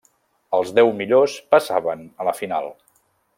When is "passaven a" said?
1.55-2.27